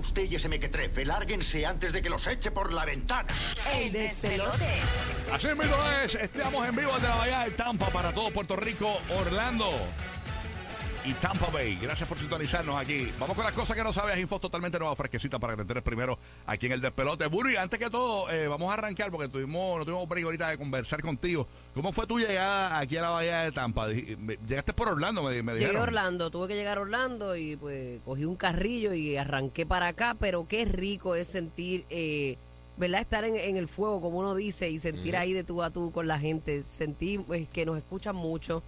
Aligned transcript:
usted 0.00 0.24
y 0.28 0.34
ese 0.34 0.48
mequetrefe. 0.48 1.04
Lárguense 1.04 1.64
antes 1.64 1.92
de 1.92 2.02
que 2.02 2.10
los 2.10 2.26
eche 2.26 2.50
por 2.50 2.72
la 2.72 2.84
ventana. 2.84 3.28
El 3.72 3.92
despelote. 3.92 4.80
Así 5.32 5.46
mismo 5.48 5.76
es, 6.02 6.14
estamos 6.16 6.68
en 6.68 6.74
vivo 6.74 6.92
desde 6.94 7.08
la 7.08 7.16
Bahía 7.16 7.40
de 7.40 7.50
Tampa 7.52 7.86
para 7.90 8.12
todo 8.12 8.30
Puerto 8.30 8.56
Rico, 8.56 8.98
Orlando 9.18 9.70
y 11.04 11.12
Tampa 11.14 11.46
Bay. 11.50 11.76
Gracias 11.80 12.06
por 12.08 12.18
sintonizarnos 12.18 12.76
aquí. 12.76 13.10
Vamos 13.18 13.34
con 13.34 13.44
las 13.44 13.54
cosas 13.54 13.76
que 13.76 13.82
no 13.82 13.92
sabes, 13.92 14.18
info 14.18 14.38
totalmente 14.38 14.78
nueva, 14.78 14.94
fresquecita 14.94 15.38
para 15.38 15.54
que 15.54 15.56
te 15.58 15.62
enteres 15.62 15.82
primero 15.82 16.18
aquí 16.46 16.66
en 16.66 16.72
el 16.72 16.80
despelote. 16.80 17.26
Buri, 17.26 17.56
antes 17.56 17.78
que 17.78 17.88
todo, 17.88 18.30
eh, 18.30 18.48
vamos 18.48 18.70
a 18.70 18.74
arrancar 18.74 19.10
porque 19.10 19.28
tuvimos, 19.28 19.78
no 19.78 19.84
tuvimos 19.84 20.08
break 20.08 20.24
ahorita 20.26 20.48
de 20.50 20.58
conversar 20.58 21.00
contigo. 21.00 21.46
¿Cómo 21.74 21.92
fue 21.92 22.06
tu 22.06 22.18
llegada 22.18 22.78
aquí 22.78 22.96
a 22.98 23.02
la 23.02 23.10
Bahía 23.10 23.40
de 23.42 23.52
Tampa? 23.52 23.86
Me- 23.88 24.36
Llegaste 24.46 24.72
por 24.74 24.88
Orlando, 24.88 25.22
me, 25.22 25.42
me 25.42 25.52
Llegué 25.52 25.64
dijeron. 25.66 25.80
a 25.80 25.84
Orlando, 25.84 26.30
tuve 26.30 26.48
que 26.48 26.54
llegar 26.54 26.78
a 26.78 26.82
Orlando 26.82 27.34
y 27.34 27.56
pues 27.56 28.00
cogí 28.04 28.24
un 28.26 28.36
carrillo 28.36 28.92
y 28.92 29.16
arranqué 29.16 29.64
para 29.64 29.88
acá, 29.88 30.14
pero 30.20 30.46
qué 30.46 30.64
rico 30.66 31.14
es 31.14 31.28
sentir, 31.28 31.84
eh, 31.88 32.36
¿verdad? 32.76 33.00
Estar 33.00 33.24
en, 33.24 33.36
en 33.36 33.56
el 33.56 33.68
fuego, 33.68 34.00
como 34.02 34.18
uno 34.18 34.34
dice, 34.34 34.68
y 34.68 34.78
sentir 34.78 35.16
ahí 35.16 35.32
de 35.32 35.44
tú 35.44 35.62
a 35.62 35.70
tú 35.70 35.92
con 35.92 36.06
la 36.06 36.18
gente, 36.18 36.62
sentir 36.62 37.22
pues, 37.26 37.48
que 37.48 37.64
nos 37.64 37.78
escuchan 37.78 38.16
mucho, 38.16 38.62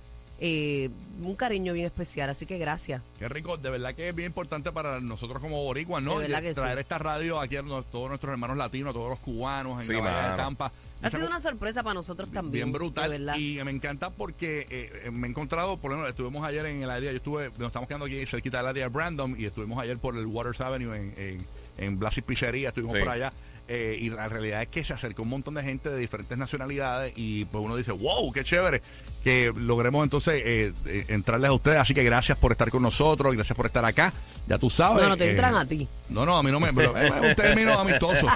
eh, 0.45 0.91
un 1.23 1.37
cariño 1.37 1.73
bien 1.73 1.87
especial, 1.87 2.29
así 2.29 2.47
que 2.47 2.59
gracias. 2.59 3.01
Qué 3.21 3.29
rico, 3.29 3.57
de 3.57 3.71
verdad 3.71 3.95
que 3.95 4.09
es 4.09 4.15
bien 4.15 4.27
importante 4.27 4.73
para 4.73 5.01
nosotros 5.01 5.41
como 5.41 5.63
boricuas, 5.63 6.03
¿no? 6.03 6.19
De 6.19 6.27
verdad 6.27 6.43
que 6.43 6.53
traer 6.53 6.79
sí. 6.79 6.81
esta 6.81 6.99
radio 6.99 7.39
aquí 7.39 7.55
a 7.57 7.63
todos 7.63 8.09
nuestros 8.09 8.33
hermanos 8.33 8.57
latinos, 8.57 8.91
a 8.91 8.93
todos 8.93 9.11
los 9.11 9.21
cubanos 9.21 9.79
en 9.81 9.87
Sí, 9.87 9.93
la 9.93 10.31
de. 10.33 10.37
Tampa. 10.37 10.73
Ha 11.01 11.11
sido 11.11 11.27
una 11.29 11.39
sorpresa 11.41 11.83
para 11.85 11.95
nosotros 11.95 12.29
también. 12.31 12.53
bien 12.53 12.73
de 12.73 12.79
brutal 12.79 13.11
verdad. 13.11 13.37
y 13.37 13.61
me 13.65 13.71
encanta 13.71 14.11
porque 14.11 14.67
eh, 14.71 14.91
eh, 15.05 15.11
me 15.13 15.27
he 15.27 15.31
encontrado 15.31 15.77
por 15.77 15.91
ejemplo 15.93 16.09
estuvimos 16.09 16.45
ayer 16.45 16.65
en 16.67 16.83
el 16.83 16.91
área 16.91 17.11
yo 17.11 17.17
estuve 17.19 17.51
nos 17.59 17.69
estamos 17.69 17.89
quedando 17.89 18.07
aquí 18.07 18.25
cerquita 18.27 18.59
del 18.59 18.67
área 18.69 18.85
de 18.87 18.93
Brandon 18.93 19.35
y 19.39 19.45
estuvimos 19.47 19.79
ayer 19.81 19.99
por 19.99 20.17
el 20.17 20.27
Waters 20.27 20.61
Avenue 20.61 20.95
en, 20.97 21.13
en, 21.17 21.47
en 21.79 21.99
Blassie 21.99 22.23
Pizzeria 22.23 22.69
estuvimos 22.69 22.95
Sí. 22.95 23.01
por 23.01 23.09
allá 23.09 23.33
eh, 23.75 23.97
y 23.99 24.11
la 24.11 24.29
realidad 24.29 24.61
es 24.61 24.69
que 24.69 24.85
se 24.85 24.93
acercó 24.93 25.23
un 25.23 25.31
montón 25.31 25.55
de 25.55 25.63
gente 25.63 25.89
de 25.89 25.99
diferentes 25.99 26.37
nacionalidades 26.37 27.15
y 27.17 27.47
pues 27.47 27.65
uno 27.65 27.75
dice 27.75 27.91
wow 27.93 28.31
qué 28.31 28.45
chévere 28.45 28.83
que 29.25 29.51
logremos 29.57 30.05
entonces 30.05 30.43
eh, 30.45 30.73
eh, 30.85 31.07
entrarles 31.09 31.49
a 31.49 31.55
ustedes 31.55 31.79
así 31.79 31.95
que 31.95 32.05
gracias 32.05 32.37
por 32.37 32.53
estar 32.53 32.71
con 32.71 32.83
nosotros 32.83 33.33
gracias 33.33 33.57
por 33.57 33.65
estar 33.65 33.83
acá 33.83 34.13
ya 34.47 34.59
tú 34.59 34.69
sabes 34.69 35.05
No, 35.05 35.11
no 35.11 35.17
te 35.17 35.27
eh, 35.27 35.31
entran 35.31 35.57
a 35.57 35.65
ti. 35.65 35.89
No, 36.13 36.27
no, 36.27 36.37
a 36.37 36.43
mí 36.43 36.51
no 36.51 36.61
me. 36.61 36.73
Pero, 36.73 36.97
es 36.97 37.13
un 37.13 37.35
término 37.35 37.79
amistoso. 37.79 38.27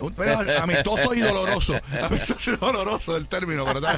Un 0.00 0.14
término 0.14 0.62
amistoso 0.62 1.14
y 1.14 1.20
doloroso. 1.20 1.74
Amistoso 2.02 2.52
y 2.52 2.56
doloroso 2.56 3.16
el 3.16 3.26
término, 3.26 3.64
¿verdad? 3.64 3.96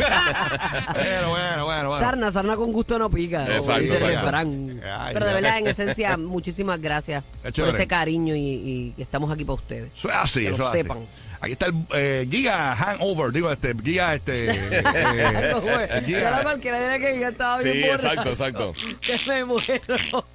Bueno, 0.94 1.30
bueno, 1.30 1.64
bueno. 1.64 1.88
bueno. 1.90 1.98
Sarna, 1.98 2.32
sarna 2.32 2.56
con 2.56 2.72
gusto 2.72 2.98
no 2.98 3.10
pica. 3.10 3.44
como 3.44 3.56
Exacto, 3.56 3.80
dice 3.82 3.96
el 3.96 4.02
exacto. 4.02 4.20
refrán. 4.26 4.80
Ay, 4.98 5.12
Pero 5.14 5.26
de 5.26 5.34
verdad, 5.34 5.58
en 5.58 5.66
esencia, 5.66 6.16
muchísimas 6.16 6.80
gracias 6.80 7.24
por 7.54 7.68
ese 7.68 7.86
cariño 7.86 8.34
y, 8.34 8.94
y 8.96 9.02
estamos 9.02 9.30
aquí 9.30 9.44
para 9.44 9.54
ustedes. 9.54 9.90
Eso 9.96 10.08
es 10.08 10.14
así, 10.14 10.40
Que 10.40 10.48
eso 10.48 10.56
lo 10.58 10.64
es 10.64 10.68
así. 10.70 10.78
sepan. 10.78 10.98
Aquí 11.42 11.52
está 11.52 11.66
el 11.66 11.74
eh, 11.94 12.28
Giga 12.30 12.76
Hangover, 12.76 13.32
digo, 13.32 13.50
este, 13.50 13.74
Giga, 13.82 14.14
este. 14.14 14.50
eh, 14.50 16.02
Giga. 16.04 16.30
no 16.36 16.42
cualquiera 16.42 16.98
que 16.98 17.18
yo 17.18 17.28
estaba 17.28 17.62
bien 17.62 17.74
Sí, 17.74 17.82
borracho, 17.88 18.08
exacto, 18.30 18.30
exacto. 18.30 18.74
Que 19.00 19.18
me 19.28 19.44
muero. 19.46 20.24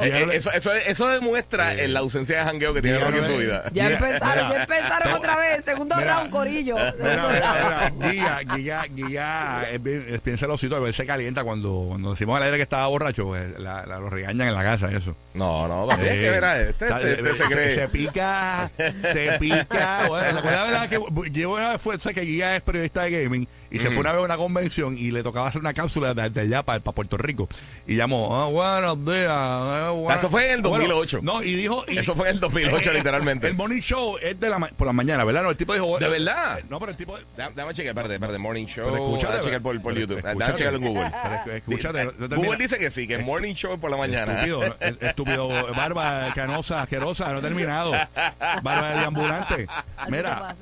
Eh, 0.00 0.08
eh, 0.10 0.28
eso, 0.32 0.50
eso, 0.52 0.72
eso 0.74 1.08
demuestra 1.08 1.72
en 1.74 1.94
la 1.94 2.00
ausencia 2.00 2.38
de 2.38 2.44
jangueo 2.44 2.74
que 2.74 2.82
tiene 2.82 2.98
Mira, 2.98 3.08
Rocky 3.10 3.18
en 3.20 3.24
su 3.26 3.36
vida. 3.38 3.64
Ya 3.72 3.84
Mira, 3.84 3.94
empezaron, 3.96 4.46
mira. 4.48 4.56
ya 4.56 4.62
empezaron 4.62 5.12
otra 5.14 5.36
vez. 5.36 5.64
Segundo 5.64 5.96
Mira. 5.96 6.16
round, 6.16 6.30
corillo. 6.30 6.76
Mira, 6.76 6.92
mira, 7.28 7.92
mira, 7.96 8.10
Giga, 8.12 8.54
Giga, 8.54 8.82
Giga, 8.94 9.62
es 9.70 9.82
bien, 9.82 10.04
es 10.08 10.22
bien 10.22 10.38
celosito, 10.38 10.76
a 10.76 10.80
veces 10.80 10.96
se 10.96 11.06
calienta 11.06 11.44
cuando, 11.44 11.86
cuando 11.88 12.10
decimos 12.12 12.36
al 12.36 12.42
aire 12.44 12.56
que 12.56 12.62
estaba 12.64 12.86
borracho, 12.88 13.24
pues, 13.26 13.58
la, 13.58 13.86
la- 13.86 13.98
lo 14.00 14.10
regañan 14.10 14.48
en 14.48 14.54
la 14.54 14.62
casa 14.62 14.90
y 14.92 14.96
eso. 14.96 15.16
No, 15.34 15.66
no, 15.68 15.86
papi, 15.88 16.02
es 16.02 16.10
Eh, 16.12 16.20
que 16.20 16.30
verá, 16.30 16.60
este, 16.60 16.88
este, 16.88 17.12
este 17.12 17.32
se 17.32 17.42
se, 17.42 17.48
cree. 17.50 17.74
se 17.76 17.88
pica, 17.88 18.70
se 19.12 19.36
pica. 19.38 20.02
Bueno, 20.08 20.25
la 20.32 20.40
verdad 20.40 20.84
es 20.84 20.90
que 20.90 21.30
llevo 21.30 21.56
fue, 21.78 21.98
sé 21.98 22.14
que 22.14 22.24
Giga 22.24 22.56
es 22.56 22.62
periodista 22.62 23.02
de 23.02 23.22
gaming 23.24 23.48
y 23.76 23.78
se 23.80 23.90
fue 23.90 23.98
una 24.00 24.12
vez 24.12 24.20
a 24.20 24.24
una 24.24 24.36
convención 24.36 24.96
y 24.98 25.10
le 25.10 25.22
tocaba 25.22 25.48
hacer 25.48 25.60
una 25.60 25.72
cápsula 25.74 26.14
de, 26.14 26.28
de 26.30 26.40
allá 26.40 26.62
para, 26.62 26.80
Puerto 26.80 27.16
Rico. 27.16 27.48
Y 27.86 27.96
llamó, 27.96 28.36
ah, 28.36 28.46
buenos 28.48 29.04
días. 29.04 29.28
ah, 29.30 29.92
buenos- 29.94 30.18
Eso 30.18 30.30
fue 30.30 30.46
en 30.46 30.52
el 30.52 30.62
2008. 30.62 31.20
no, 31.22 31.42
y 31.42 31.54
dijo. 31.54 31.84
y- 31.88 31.98
Eso 31.98 32.14
fue 32.14 32.28
en 32.28 32.34
el 32.36 32.40
2008, 32.40 32.90
eh, 32.90 32.94
literalmente. 32.94 33.46
El 33.48 33.54
morning 33.54 33.80
show 33.80 34.16
es 34.20 34.38
de 34.40 34.48
la, 34.50 34.58
ma- 34.58 34.70
por 34.76 34.86
la 34.86 34.92
mañana, 34.92 35.24
¿verdad? 35.24 35.42
No, 35.42 35.50
el 35.50 35.56
tipo 35.56 35.72
dijo. 35.74 35.98
¿De 35.98 36.08
verdad? 36.08 36.60
No, 36.68 36.78
pero 36.80 36.92
el 36.92 36.96
tipo. 36.98 37.16
Dame, 37.36 37.54
dame 37.54 37.72
chequear, 37.74 37.90
espérate, 37.92 38.14
espérate, 38.14 38.38
Morning 38.38 38.66
Show. 38.66 38.84
Pero 38.90 38.96
escúchate, 38.96 39.40
chequear 39.44 39.60
por, 39.62 39.80
por 39.80 39.94
pero 39.94 40.06
YouTube. 40.06 40.22
Dame 40.22 40.54
checarlo 40.56 40.78
en 40.78 40.84
Google. 40.86 41.12
Pero 41.44 41.56
escúchate, 41.56 42.04
no 42.18 42.36
Google 42.36 42.56
dice 42.58 42.78
que 42.78 42.90
sí, 42.90 43.06
que 43.06 43.18
Morning 43.18 43.54
Show 43.54 43.78
por 43.78 43.90
la 43.90 43.96
mañana. 43.96 44.32
Estúpido, 44.44 44.64
eh, 44.80 44.96
estúpido, 45.00 45.48
barba 45.74 46.32
canosa, 46.34 46.82
asquerosa, 46.82 47.32
no 47.32 47.38
he 47.38 47.42
terminado. 47.42 47.92
Barba 48.62 48.90
de 48.90 49.04
ambulante. 49.04 49.66
Mira. 50.08 50.54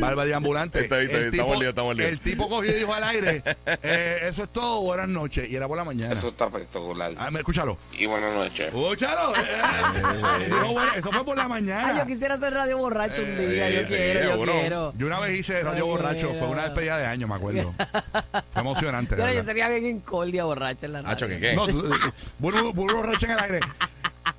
Barba 0.00 0.24
de 0.24 0.34
ambulante. 0.34 0.80
Está 0.80 0.96
bien, 0.96 1.06
está 1.06 1.16
El 1.18 1.22
bien, 1.30 1.34
estamos 1.34 1.58
líos, 1.58 1.70
estamos 1.70 1.96
líos. 1.96 2.08
El 2.10 2.20
tipo 2.20 2.37
cogió 2.46 2.70
y 2.70 2.74
dijo 2.74 2.92
al 2.92 3.04
aire, 3.04 3.42
eh, 3.82 4.18
eso 4.24 4.42
es 4.44 4.50
todo, 4.50 4.82
buenas 4.82 5.08
noches. 5.08 5.48
Y 5.48 5.56
era 5.56 5.66
por 5.66 5.78
la 5.78 5.84
mañana. 5.84 6.12
Eso 6.12 6.28
está 6.28 6.44
espectacular. 6.46 7.12
Ah, 7.18 7.30
me- 7.30 7.38
escúchalo. 7.40 7.78
Y 7.92 8.04
buenas 8.06 8.34
noches. 8.34 8.66
Escúchalo. 8.66 9.34
eh. 9.34 9.40
Dijo, 10.46 10.72
bueno, 10.72 10.92
eso 10.94 11.10
fue 11.10 11.24
por 11.24 11.36
la 11.36 11.44
Ay, 11.44 11.48
mañana. 11.48 11.98
yo 11.98 12.06
quisiera 12.06 12.34
hacer 12.34 12.52
radio 12.52 12.76
borracho 12.78 13.22
un 13.22 13.38
día. 13.38 13.70
Yo 13.70 13.80
sí, 13.80 13.86
quiero, 13.94 14.20
yo 14.22 14.30
seguro. 14.32 14.52
quiero. 14.52 14.92
Yo 14.98 15.06
una 15.06 15.18
vez 15.20 15.40
hice 15.40 15.62
Radio 15.62 15.84
Ay, 15.84 15.90
Borracho, 15.90 16.26
mira. 16.28 16.38
fue 16.38 16.48
una 16.48 16.62
despedida 16.64 16.98
de 16.98 17.06
año, 17.06 17.26
me 17.26 17.34
acuerdo. 17.34 17.74
Fue 18.52 18.60
emocionante. 18.62 19.14
de 19.16 19.22
Yo, 19.22 19.26
yo 19.28 19.34
verdad. 19.34 19.44
sería 19.46 19.68
bien 19.68 19.86
incordia 19.86 20.44
borracha 20.44 20.86
en 20.86 20.92
la 20.92 21.02
radio. 21.02 21.12
Hacho, 21.14 21.28
¿qué 21.28 21.38
qué? 21.40 21.54
No, 21.54 21.66
tú- 21.66 21.90
burro, 22.38 22.72
burro 22.72 22.96
borracho 22.98 23.26
en 23.26 23.32
el 23.32 23.38
aire. 23.38 23.60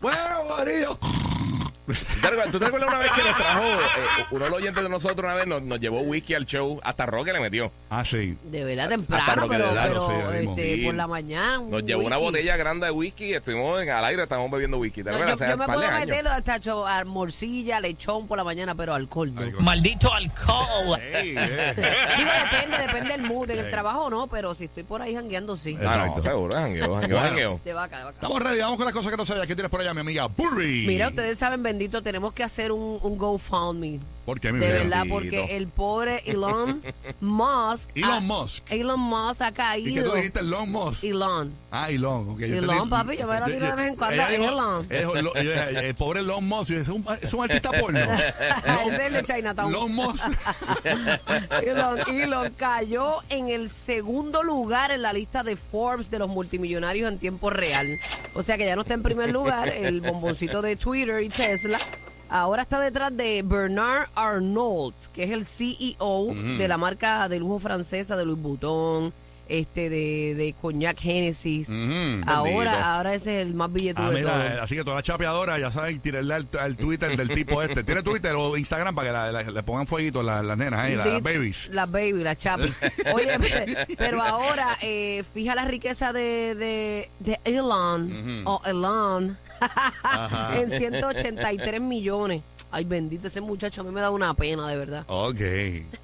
Bueno, 0.02 0.44
Borillo. 0.48 0.98
¿Tú 1.98 2.22
te 2.22 2.28
acuerdas- 2.28 2.52
¿Tú 2.52 2.60
te 2.60 2.66
acuerdas 2.66 2.90
una 2.90 3.00
vez 3.00 3.12
que 3.12 3.22
nos 3.24 3.36
trajo, 3.36 3.64
eh, 3.64 4.26
uno 4.32 4.44
de 4.46 4.50
los 4.52 4.60
oyentes 4.60 4.84
de 4.84 4.90
nosotros 4.90 5.20
una 5.24 5.34
vez 5.34 5.48
nos, 5.48 5.62
nos 5.64 5.80
llevó 5.80 6.02
whisky 6.02 6.34
al 6.34 6.46
show, 6.46 6.80
hasta 6.84 7.06
Roque 7.06 7.34
le 7.34 7.40
metió. 7.40 7.72
Ah, 7.90 8.04
sí. 8.06 8.38
De 8.44 8.64
verdad, 8.64 8.86
Hasta 8.92 8.98
temprano, 8.98 9.42
Roque 9.42 9.56
pero, 9.58 9.68
de 9.70 9.74
Daro, 9.76 10.08
pero 10.08 10.32
sí, 10.34 10.48
este, 10.50 10.76
Sí. 10.76 10.86
por 10.86 10.96
la 10.96 11.08
mañana. 11.08 11.58
Nos 11.70 11.84
llevó 11.84 12.04
una 12.06 12.18
botella 12.18 12.58
grande 12.58 12.86
de 12.86 12.92
whisky 12.92 13.26
y 13.26 13.34
estuvimos 13.34 13.82
en, 13.82 13.90
al 13.90 14.06
aire, 14.06 14.24
estábamos 14.24 14.52
bebiendo 14.52 14.78
whisky. 14.78 15.04
¿Te 15.04 15.12
No, 15.12 15.18
yo, 15.20 15.36
yo 15.38 15.58
me 15.58 15.66
puedo 15.66 15.92
meterlo 15.92 16.30
hasta 16.32 16.60
a 16.88 17.06
morcilla, 17.06 17.80
lechón 17.80 18.28
por 18.28 18.38
la 18.38 18.44
mañana, 18.44 18.76
pero 18.76 18.94
alcohol 18.94 19.34
no. 19.34 19.42
Alcohol. 19.42 19.64
Maldito 19.64 20.14
alcohol. 20.14 21.00
Ey, 21.14 21.34
eh. 21.38 21.74
Digo, 22.18 22.30
depende, 22.52 22.78
depende 22.78 23.10
del 23.18 23.22
mood, 23.24 23.50
en 23.52 23.60
el 23.60 23.72
trabajo 23.72 24.10
no, 24.10 24.28
pero 24.28 24.54
si 24.56 24.66
estoy 24.66 24.84
por 24.84 25.02
ahí 25.02 25.14
jangueando, 25.16 25.58
sí. 25.58 25.78
Ah, 25.86 26.06
no, 26.16 26.22
seguro, 26.22 26.52
jangueo, 26.58 26.96
jangueo, 27.00 27.20
jangueo. 27.20 27.60
De 27.64 27.74
vaca, 27.74 27.98
de 28.00 28.04
vaca. 28.06 28.16
Estamos 28.16 28.42
ready, 28.42 28.60
vamos 28.60 28.78
con 28.78 28.86
las 28.86 28.94
cosas 28.94 29.12
que 29.12 29.18
no 29.18 29.26
sabía. 29.26 29.48
¿Qué 29.48 29.56
tienes 29.56 29.70
por 29.72 29.82
allá, 29.82 29.94
mi 29.94 30.02
amiga 30.02 30.28
Burry? 30.28 30.86
Mira, 30.88 31.08
ustedes 31.10 31.38
saben, 31.38 31.64
tenemos 31.88 32.34
que 32.34 32.44
hacer 32.44 32.72
un, 32.72 33.00
un 33.02 33.18
GoFundMe. 33.18 34.00
¿Por 34.30 34.40
qué, 34.40 34.52
mi 34.54 34.60
De 34.60 34.72
verdad, 34.72 35.06
porque 35.10 35.58
el 35.58 35.66
pobre 35.68 36.22
Elon 36.28 36.84
Musk. 37.20 37.90
Elon 37.96 38.12
ha- 38.12 38.20
Musk. 38.20 38.72
Elon 38.72 39.00
Musk 39.00 39.42
ha 39.42 39.48
¿Y 39.48 39.52
qué 39.52 39.56
caído. 39.56 40.10
tú 40.12 40.16
dijiste? 40.18 40.40
Elon 40.42 40.72
Musk. 40.72 41.04
Elon. 41.04 41.52
Ah, 41.72 41.90
Elon. 41.90 42.30
ok. 42.30 42.42
Elon, 42.42 42.90
papi, 42.92 43.18
yo 43.18 43.26
me 43.26 43.40
la 43.40 43.46
tiro 43.48 43.66
de 43.66 43.76
vez 43.76 43.88
en 43.88 43.96
cuando, 43.96 44.24
Elon. 44.28 44.88
dije, 44.88 45.90
el 45.90 45.96
pobre 45.96 46.20
Elon 46.20 46.48
Musk. 46.48 46.70
Es 46.70 46.88
un, 46.90 47.04
es 47.20 47.34
un 47.34 47.44
artista 47.44 47.72
porno. 47.72 48.00
Es 48.88 49.00
el 49.00 49.14
de 49.14 49.24
Chinatown. 49.24 49.74
Elon 49.74 49.92
Musk. 49.96 50.24
Elon, 51.64 52.00
Elon 52.08 52.54
cayó 52.56 53.22
en 53.30 53.50
el 53.50 53.72
segundo 53.72 54.44
lugar 54.44 54.92
en 54.92 55.02
la 55.02 55.12
lista 55.12 55.42
de 55.42 55.56
Forbes 55.56 56.12
de 56.12 56.20
los 56.20 56.30
multimillonarios 56.30 57.12
en 57.12 57.18
tiempo 57.18 57.50
real. 57.50 57.88
O 58.36 58.44
sea 58.44 58.60
que 58.60 58.66
ya 58.68 58.76
no 58.76 58.84
está 58.84 58.94
en 58.94 59.02
primer 59.02 59.32
lugar 59.32 59.70
el 59.70 60.02
bomboncito 60.02 60.62
de 60.62 60.76
Twitter 60.76 61.24
y 61.24 61.30
Tesla. 61.30 61.80
Ahora 62.30 62.62
está 62.62 62.80
detrás 62.80 63.16
de 63.16 63.42
Bernard 63.44 64.08
Arnault, 64.14 64.96
que 65.14 65.24
es 65.24 65.32
el 65.32 65.46
CEO 65.46 66.28
de 66.58 66.68
la 66.68 66.78
marca 66.78 67.28
de 67.28 67.40
lujo 67.40 67.58
francesa 67.58 68.16
de 68.16 68.24
Louis 68.26 68.40
Vuitton, 68.40 69.12
este 69.50 69.90
de, 69.90 70.36
de 70.36 70.56
Cognac 70.62 70.98
Genesis. 71.00 71.68
Bendito. 71.70 72.30
ahora, 72.32 72.96
ahora 72.96 73.16
ese 73.16 73.42
es 73.42 73.48
el 73.48 73.54
más 73.54 73.72
billetudo 73.74 74.06
Ah, 74.06 74.10
de 74.12 74.20
mira, 74.20 74.32
todos. 74.32 74.64
así 74.64 74.76
que 74.76 74.84
toda 74.84 74.96
la 74.98 75.02
chapeadora 75.04 75.60
ya 75.60 75.72
saben 75.72 76.00
tirarle 76.00 76.34
al, 76.34 76.48
al 76.60 76.78
Twitter 76.78 77.18
del 77.18 77.30
tipo 77.30 77.62
este. 77.62 77.84
¿Tiene 77.84 78.04
Twitter 78.04 78.34
o 78.36 78.56
Instagram 78.56 78.94
para 78.96 79.08
que 79.08 79.14
la- 79.14 79.32
la- 79.44 79.52
le 79.52 79.64
pongan 79.64 79.88
fueguito 79.88 80.22
las, 80.24 80.46
las 80.46 80.58
nenas 80.58 80.80
ahí, 80.80 80.96
las, 80.96 81.08
las 81.08 81.22
babies? 81.24 81.68
Las 81.72 81.92
babies, 81.92 82.16
las 82.16 82.38
chapis. 82.38 82.72
Oye, 83.14 83.40
pe- 83.40 83.88
pero 83.98 84.22
ahora, 84.22 84.78
eh, 84.82 85.24
fija 85.34 85.56
la 85.56 85.66
riqueza 85.66 86.14
de, 86.14 86.56
de, 86.56 87.10
de 87.20 87.40
Elon, 87.46 88.44
o 88.46 88.62
Elon, 88.66 89.38
en 90.56 90.70
183 90.78 91.82
millones. 91.82 92.42
Ay, 92.72 92.84
bendito 92.84 93.28
ese 93.28 93.42
muchacho, 93.42 93.82
a 93.82 93.84
mí 93.84 93.92
me 93.92 94.00
da 94.02 94.12
una 94.12 94.34
pena, 94.36 94.68
de 94.68 94.78
verdad. 94.78 95.04
Ok. 95.08 95.40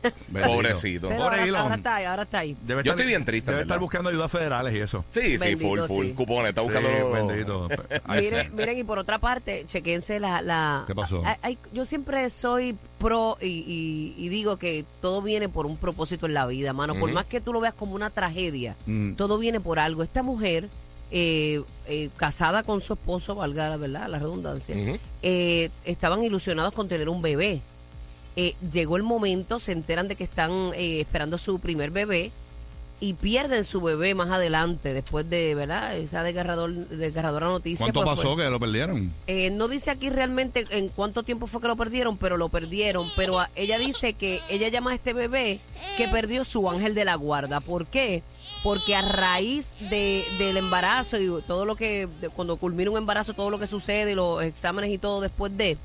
Pobrecito. 0.46 1.08
Pero 1.10 1.22
Pobre 1.22 1.36
ahora, 1.40 1.44
Elon. 1.46 1.62
ahora 1.62 1.76
está 1.76 1.96
ahí, 1.96 2.06
ahora 2.06 2.24
está 2.24 2.40
ahí. 2.40 2.58
Debe 2.64 2.84
Yo 2.84 2.92
estoy 2.92 3.06
bien 3.06 3.24
triste, 3.26 3.52
Debe 3.52 3.60
¿verdad? 3.60 3.76
estar 3.76 3.80
buscando 3.80 4.10
ayudas 4.10 4.32
federales 4.32 4.74
y 4.74 4.80
eso. 4.80 5.06
Sí, 5.12 5.22
sí, 5.22 5.38
Bendito, 5.38 5.68
full, 5.68 5.80
full. 5.88 6.06
sí. 6.08 6.14
Cupones, 6.14 6.50
está 6.50 6.62
buscando. 6.62 6.90
Sí, 6.96 7.04
bendito. 7.14 7.70
Miren, 8.08 8.56
miren, 8.56 8.78
y 8.80 8.84
por 8.84 9.00
otra 9.00 9.20
parte, 9.20 9.66
chequense 9.68 10.20
la... 10.20 10.42
la 10.42 10.84
¿Qué 10.88 10.96
pasó? 10.96 11.22
yo 11.74 11.86
siempre 11.86 12.30
soy 12.30 12.76
pro 13.00 13.38
y, 13.42 13.48
y- 13.48 14.16
y 14.18 14.30
digo 14.30 14.58
que 14.58 14.86
todo 15.02 15.22
viene 15.22 15.50
por 15.50 15.66
un 15.66 15.78
propósito 15.78 16.26
en 16.26 16.34
la 16.34 16.46
vida, 16.48 16.74
mano. 16.74 16.96
Por 16.96 17.12
más 17.14 17.26
que 17.26 17.42
tú 17.42 17.54
lo 17.54 17.60
veas 17.60 17.74
como 17.74 17.94
una 17.96 18.10
tragedia, 18.10 18.76
Mm. 18.86 19.14
todo 19.14 19.38
viene 19.38 19.60
por 19.60 19.80
algo. 19.80 20.04
Esta 20.04 20.24
mujer 20.24 20.70
eh, 21.12 21.62
eh, 21.88 22.10
casada 22.18 22.64
con 22.64 22.82
su 22.82 22.94
esposo, 22.94 23.36
valga 23.36 23.70
la 23.70 23.78
verdad, 23.78 24.08
la 24.08 24.20
redundancia, 24.20 24.76
eh, 25.22 25.70
estaban 25.84 26.24
ilusionados 26.24 26.74
con 26.74 26.88
tener 26.88 27.10
un 27.10 27.22
bebé. 27.22 27.62
Eh, 28.36 28.54
llegó 28.74 28.98
el 28.98 29.04
momento, 29.04 29.60
se 29.60 29.72
enteran 29.72 30.08
de 30.08 30.16
que 30.16 30.26
están 30.26 30.52
eh, 30.76 31.00
esperando 31.00 31.38
su 31.38 31.60
primer 31.60 31.92
bebé 31.92 32.32
y 33.02 33.14
pierden 33.14 33.66
su 33.66 33.82
bebé 33.82 34.16
más 34.16 34.30
adelante, 34.30 34.94
después 34.94 35.30
de, 35.30 35.54
¿verdad? 35.56 35.98
Esa 35.98 36.24
desgarrador, 36.24 36.74
desgarradora 36.74 37.48
noticia. 37.48 37.84
¿Cuánto 37.86 38.04
pues, 38.04 38.16
pasó 38.18 38.34
fue- 38.36 38.44
que 38.44 38.50
lo 38.50 38.60
perdieron? 38.60 39.12
eh, 39.28 39.50
no 39.52 39.68
dice 39.68 39.92
aquí 39.92 40.10
realmente 40.10 40.66
en 40.70 40.88
cuánto 40.90 41.24
tiempo 41.24 41.48
fue 41.48 41.60
que 41.62 41.68
lo 41.68 41.76
perdieron, 41.76 42.18
pero 42.18 42.38
lo 42.38 42.50
perdieron. 42.50 43.08
Pero 43.16 43.40
a- 43.40 43.50
ella 43.56 43.78
dice 43.78 44.14
que 44.14 44.40
ella 44.50 44.70
llama 44.70 44.92
a 44.92 44.96
este 44.96 45.14
bebé 45.14 45.60
que 45.98 46.08
perdió 46.08 46.44
su 46.46 46.70
ángel 46.70 46.96
de 46.96 47.06
la 47.06 47.16
guarda. 47.16 47.60
¿Por 47.60 47.86
qué? 47.86 48.24
Porque 48.64 48.96
a 48.96 49.02
raíz 49.04 49.74
de, 49.92 50.24
del 50.40 50.58
embarazo 50.58 51.20
y 51.20 51.30
todo 51.46 51.66
lo 51.66 51.76
que, 51.76 52.08
de- 52.22 52.30
cuando 52.30 52.56
culmina 52.58 52.90
un 52.92 52.98
embarazo, 52.98 53.34
todo 53.34 53.50
lo 53.50 53.60
que 53.60 53.68
sucede, 53.68 54.14
y 54.14 54.16
los 54.16 54.42
exámenes 54.42 54.90
y 54.92 54.98
todo 54.98 55.22
después 55.22 55.56
de, 55.58 55.78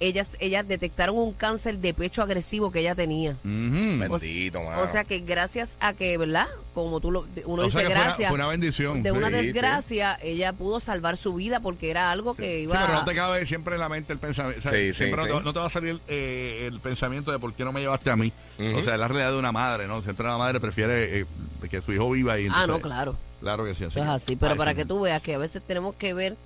ellas, 0.00 0.36
ellas 0.40 0.66
detectaron 0.68 1.16
un 1.18 1.32
cáncer 1.32 1.78
de 1.78 1.92
pecho 1.94 2.22
agresivo 2.22 2.70
que 2.70 2.80
ella 2.80 2.94
tenía. 2.94 3.32
O 3.32 3.34
sea- 3.42 4.08
Bendito, 4.08 4.62
mano. 4.62 4.82
O 4.82 4.86
sea 4.88 5.04
que 5.04 5.20
gracias 5.20 5.76
a 5.80 5.92
que, 5.92 6.16
¿verdad? 6.16 6.46
Como 6.74 7.00
tú 7.00 7.10
lo, 7.10 7.26
uno 7.46 7.62
O 7.62 7.64
dice 7.64 7.80
sea 7.80 7.82
que 7.82 7.86
fue 7.88 7.94
una- 7.96 8.04
gracias. 8.04 8.28
fue 8.28 8.34
una 8.36 8.46
bendición. 8.46 9.02
De 9.02 9.10
una 9.12 9.28
Sí. 9.28 9.34
Sí, 9.38 9.42
desgracia, 9.46 10.18
ella 10.22 10.52
pudo 10.52 10.80
salvar 10.80 11.16
su 11.16 11.34
vida 11.34 11.60
porque 11.60 11.90
era 11.90 12.10
algo 12.10 12.34
que 12.34 12.56
Sí, 12.58 12.62
iba 12.62 12.80
pero 12.80 12.92
no 12.92 13.04
te 13.04 13.14
cabe 13.14 13.44
siempre 13.46 13.74
en 13.74 13.80
la 13.80 13.88
mente 13.88 14.12
el 14.12 14.18
pensamiento. 14.18 14.60
o 14.60 14.62
sea, 14.62 14.72
Sí, 14.72 14.88
sí, 14.88 14.94
siempre 14.94 15.22
sí. 15.22 15.28
No, 15.28 15.40
no 15.40 15.52
te 15.52 15.58
va 15.58 15.66
a 15.66 15.70
salir 15.70 15.98
eh, 16.08 16.68
el 16.70 16.78
pensamiento 16.80 17.32
de 17.32 17.38
por 17.38 17.52
qué 17.54 17.64
no 17.64 17.72
me 17.72 17.80
llevaste 17.80 18.10
a 18.10 18.16
mí. 18.16 18.32
Ujú. 18.58 18.78
O 18.78 18.82
sea, 18.82 18.94
es 18.94 19.00
la 19.00 19.08
realidad 19.08 19.32
de 19.32 19.38
una 19.38 19.52
madre, 19.52 19.86
¿no? 19.86 20.00
Siempre 20.02 20.26
la 20.26 20.38
madre 20.38 20.60
prefiere 20.60 21.20
eh, 21.20 21.26
que 21.70 21.80
su 21.82 21.92
hijo 21.92 22.10
viva 22.10 22.38
y 22.38 22.46
Ah, 22.50 22.66
no, 22.66 22.80
claro. 22.80 23.16
Claro 23.40 23.64
que 23.64 23.74
sí. 23.74 23.84
Eso 23.84 24.00
es 24.00 24.06
así. 24.08 24.34
Pero 24.36 24.52
Ay, 24.52 24.58
para 24.58 24.70
sí. 24.72 24.76
que 24.78 24.84
tú 24.84 25.00
veas 25.00 25.22
que 25.22 25.34
a 25.34 25.38
veces 25.38 25.62
tenemos 25.64 25.94
que 25.94 26.12
ver 26.12 26.36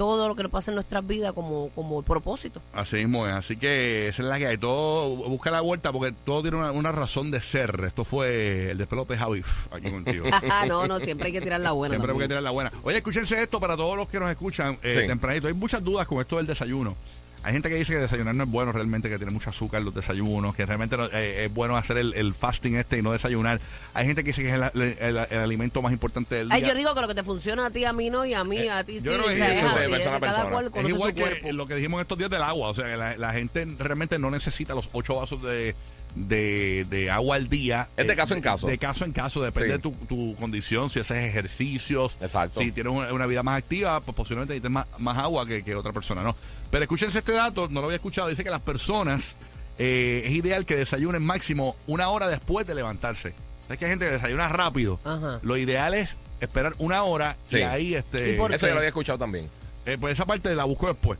todo 0.00 0.28
lo 0.28 0.34
que 0.34 0.42
nos 0.42 0.50
pasa 0.50 0.70
en 0.70 0.76
nuestras 0.76 1.06
vidas 1.06 1.34
como, 1.34 1.68
como 1.74 2.02
propósito. 2.02 2.62
Así 2.72 2.96
mismo 2.96 3.26
es. 3.26 3.34
Así 3.34 3.58
que 3.58 4.08
esa 4.08 4.22
es 4.22 4.28
la 4.30 4.38
que 4.38 4.46
hay. 4.46 4.56
Todo, 4.56 5.14
busca 5.28 5.50
la 5.50 5.60
vuelta 5.60 5.92
porque 5.92 6.14
todo 6.24 6.40
tiene 6.40 6.56
una, 6.56 6.72
una 6.72 6.90
razón 6.90 7.30
de 7.30 7.42
ser. 7.42 7.82
Esto 7.86 8.06
fue 8.06 8.70
el 8.70 8.78
despelote 8.78 9.18
Javi 9.18 9.42
aquí 9.70 9.90
contigo. 9.90 10.24
no, 10.68 10.86
no, 10.88 10.98
siempre 11.00 11.26
hay 11.26 11.32
que 11.34 11.42
tirar 11.42 11.60
la 11.60 11.72
buena. 11.72 11.96
Siempre 11.96 12.12
hay 12.12 12.18
que 12.18 12.28
tirar 12.28 12.42
la 12.42 12.50
buena. 12.50 12.72
Oye, 12.82 12.96
escúchense 12.96 13.42
esto 13.42 13.60
para 13.60 13.76
todos 13.76 13.94
los 13.94 14.08
que 14.08 14.18
nos 14.18 14.30
escuchan 14.30 14.74
eh, 14.82 15.00
Sí. 15.02 15.06
tempranito. 15.06 15.48
Hay 15.48 15.52
muchas 15.52 15.84
dudas 15.84 16.06
con 16.06 16.18
esto 16.18 16.38
del 16.38 16.46
desayuno. 16.46 16.96
Hay 17.42 17.54
gente 17.54 17.70
que 17.70 17.76
dice 17.76 17.92
que 17.94 17.98
desayunar 17.98 18.34
no 18.34 18.44
es 18.44 18.50
bueno 18.50 18.70
realmente, 18.70 19.08
que 19.08 19.16
tiene 19.16 19.32
mucho 19.32 19.48
azúcar 19.48 19.80
los 19.80 19.94
desayunos, 19.94 20.54
que 20.54 20.66
realmente 20.66 20.96
no- 20.98 21.06
eh, 21.06 21.46
es 21.46 21.54
bueno 21.54 21.74
hacer 21.76 21.96
el, 21.96 22.12
el 22.12 22.34
fasting 22.34 22.76
este 22.76 22.98
y 22.98 23.02
no 23.02 23.12
desayunar. 23.12 23.60
Hay 23.94 24.06
gente 24.06 24.22
que 24.22 24.28
dice 24.28 24.42
que 24.42 24.48
es 24.50 24.54
el, 24.54 24.62
el- 24.82 24.96
el- 25.00 25.16
el 25.30 25.38
alimento 25.38 25.80
más 25.80 25.90
importante 25.92 26.34
del 26.34 26.48
día. 26.48 26.56
Ay, 26.56 26.62
yo 26.66 26.74
digo 26.74 26.94
que 26.94 27.00
lo 27.00 27.08
que 27.08 27.14
te 27.14 27.24
funciona 27.24 27.66
a 27.66 27.70
ti, 27.70 27.84
a 27.86 27.94
mí 27.94 28.10
no, 28.10 28.26
y 28.26 28.34
a 28.34 28.44
mí, 28.44 28.68
a 28.68 28.84
ti 28.84 28.98
sí. 29.00 29.06
yo 29.06 29.12
creo 29.14 29.24
que 29.26 29.34
es 29.36 29.40
así, 29.40 29.50
persona 29.52 29.72
es 29.72 29.80
a 29.80 29.96
de 29.96 30.04
cada 30.04 30.20
persona. 30.20 30.50
cual 30.50 30.66
Es 30.74 30.88
igual 30.90 31.10
su 31.10 31.14
que 31.16 31.20
cuerpo. 31.22 31.52
lo 31.52 31.66
que 31.66 31.74
dijimos 31.76 32.02
estos 32.02 32.18
días 32.18 32.30
del 32.30 32.42
agua. 32.42 32.68
O 32.68 32.74
sea, 32.74 32.94
la, 32.96 33.16
la 33.16 33.32
gente 33.32 33.66
realmente 33.78 34.18
no 34.18 34.30
necesita 34.30 34.74
los 34.74 34.90
ocho 34.92 35.16
vasos 35.16 35.40
de, 35.42 35.74
de, 36.14 36.84
de 36.90 37.10
agua 37.10 37.36
al 37.36 37.48
día. 37.48 37.88
Es 37.96 38.06
de 38.06 38.12
Eh, 38.12 38.16
caso 38.16 38.34
en 38.34 38.40
caso. 38.40 38.66
De 38.66 38.78
caso 38.78 39.04
en 39.04 39.12
caso, 39.12 39.42
depende 39.42 39.68
Sí. 39.68 39.72
de 39.72 39.78
tu, 39.78 39.90
tu 40.06 40.36
condición, 40.36 40.88
si 40.90 41.00
haces 41.00 41.24
ejercicios. 41.24 42.16
Exacto. 42.20 42.60
Si 42.60 42.72
tienes 42.72 42.92
una, 42.92 43.12
una 43.12 43.26
vida 43.26 43.42
más 43.42 43.58
activa, 43.58 44.00
pues 44.00 44.16
posiblemente 44.16 44.54
necesites 44.54 44.70
más, 44.70 44.86
más 44.98 45.18
agua 45.18 45.46
que, 45.46 45.62
que 45.62 45.74
otra 45.74 45.92
persona, 45.92 46.22
¿no? 46.22 46.34
Pero 46.70 46.84
escúchense 46.84 47.18
este 47.18 47.32
dato, 47.32 47.68
no 47.68 47.80
lo 47.80 47.86
había 47.86 47.96
escuchado. 47.96 48.28
Dice 48.28 48.44
que 48.44 48.50
las 48.50 48.62
personas 48.62 49.34
eh, 49.78 50.22
es 50.26 50.32
ideal 50.32 50.66
que 50.66 50.76
desayunen 50.76 51.22
máximo 51.24 51.76
una 51.86 52.08
hora 52.10 52.28
después 52.28 52.66
de 52.66 52.74
levantarse. 52.74 53.32
Es 53.68 53.78
que 53.78 53.84
hay 53.84 53.90
gente 53.92 54.04
que 54.06 54.12
desayuna 54.12 54.48
rápido. 54.48 54.98
Ajá. 55.04 55.38
Lo 55.42 55.56
ideal 55.56 55.94
es 55.94 56.16
esperar 56.40 56.72
una 56.78 57.02
hora 57.04 57.36
y 57.50 57.56
ahí 57.56 57.94
este 57.94 58.34
¿Y 58.34 58.36
por 58.36 58.52
Eso 58.52 58.66
yo 58.66 58.72
lo 58.72 58.78
había 58.78 58.88
escuchado 58.88 59.18
también. 59.18 59.48
eh, 59.86 59.96
pues 60.00 60.14
esa 60.14 60.26
parte 60.26 60.54
la 60.54 60.64
busco 60.64 60.86
después. 60.88 61.18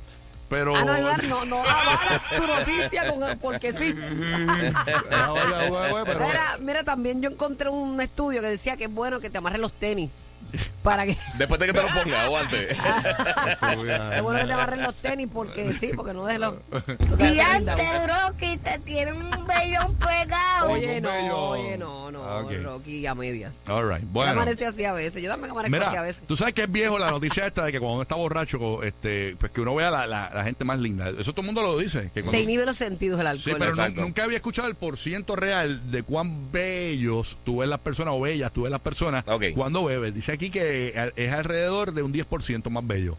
Pero 0.50 0.76
Ah, 0.76 0.84
no, 0.84 0.98
Iván, 0.98 1.28
no, 1.28 1.44
no 1.44 1.62
avalas 1.62 2.28
tu 2.28 2.44
noticia 2.46 3.08
con, 3.08 3.38
porque 3.38 3.72
sí. 3.72 3.94
Ah, 5.12 5.32
Mira, 6.04 6.56
mira, 6.58 6.82
también 6.84 7.22
yo 7.22 7.30
encontré 7.30 7.68
un 7.68 8.00
estudio 8.00 8.40
que 8.42 8.48
decía 8.48 8.76
que 8.76 8.84
es 8.84 8.92
bueno 8.92 9.20
que 9.20 9.30
te 9.30 9.38
amarres 9.38 9.60
los 9.60 9.72
tenis. 9.72 10.10
Para 10.82 11.06
que. 11.06 11.16
Después 11.38 11.60
de 11.60 11.66
que 11.66 11.72
te 11.72 11.82
lo 11.82 11.88
pongas 11.88 12.28
o 12.28 12.36
antes. 12.36 12.76
Es 14.12 14.22
bueno 14.22 14.40
que 14.40 14.46
te 14.46 14.52
amarres 14.52 14.80
los 14.80 14.94
tenis 14.96 15.28
porque 15.32 15.72
sí, 15.72 15.92
porque 15.94 16.12
no 16.12 16.26
dejes 16.26 16.40
los. 16.40 16.54
Diante, 17.18 18.06
Rocky, 18.08 18.56
te 18.56 18.78
tiene 18.80 19.12
un 19.12 19.46
vellón 19.46 19.94
pegado. 19.96 20.39
Oye, 20.72 21.00
no, 21.00 21.08
bello. 21.10 21.36
oye, 21.38 21.78
no, 21.78 22.10
no, 22.10 22.20
Ah, 22.24 22.40
ok. 22.44 22.52
Rocky, 22.62 23.06
a 23.06 23.14
medias. 23.14 23.56
All 23.66 23.88
right. 23.88 24.02
Yo 24.02 24.08
Bueno. 24.12 24.32
amanece 24.32 24.64
así 24.66 24.84
a 24.84 24.92
veces. 24.92 25.22
Yo 25.22 25.30
también 25.30 25.50
amanezco 25.50 25.76
así 25.76 25.86
a 25.86 25.90
Mira, 25.90 26.02
veces. 26.02 26.22
tú 26.26 26.36
sabes 26.36 26.54
que 26.54 26.62
es 26.62 26.70
viejo 26.70 26.98
la 26.98 27.10
noticia 27.10 27.46
esta 27.46 27.64
de 27.64 27.72
que 27.72 27.80
cuando 27.80 27.94
uno 27.94 28.02
está 28.02 28.14
borracho, 28.14 28.82
este, 28.82 29.34
pues 29.40 29.50
que 29.52 29.60
uno 29.60 29.74
vea 29.74 29.90
la, 29.90 30.06
la, 30.06 30.30
la 30.32 30.44
gente 30.44 30.64
más 30.64 30.78
linda. 30.78 31.08
Eso 31.10 31.32
todo 31.32 31.40
el 31.40 31.46
mundo 31.46 31.62
lo 31.62 31.78
dice. 31.78 32.10
Que 32.14 32.22
cuando- 32.22 32.32
Te 32.32 32.40
inhibe 32.40 32.64
los 32.66 32.76
sentidos 32.76 33.18
el 33.20 33.26
alcohol. 33.26 33.44
Sí, 33.44 33.56
pero 33.58 33.70
Exacto. 33.70 34.00
nunca 34.00 34.24
había 34.24 34.36
escuchado 34.36 34.68
el 34.68 34.74
porciento 34.76 35.34
real 35.36 35.90
de 35.90 36.02
cuán 36.02 36.52
bellos 36.52 37.36
tú 37.44 37.58
ves 37.58 37.68
las 37.68 37.80
personas 37.80 38.14
o 38.16 38.20
bellas 38.20 38.52
tú 38.52 38.62
ves 38.62 38.70
las 38.70 38.80
personas 38.80 39.26
Ok. 39.26 39.46
cuando 39.54 39.84
bebes. 39.84 40.14
Dice 40.14 40.32
aquí 40.32 40.50
que 40.50 40.94
es 41.16 41.32
alrededor 41.32 41.92
de 41.92 42.02
un 42.02 42.12
10% 42.12 42.70
más 42.70 42.86
bello. 42.86 43.16